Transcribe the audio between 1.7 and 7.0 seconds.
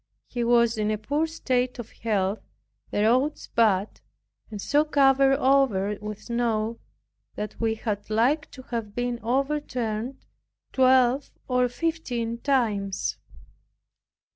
of health, the roads bad, and so covered over with snow,